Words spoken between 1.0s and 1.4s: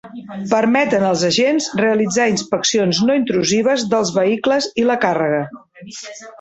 als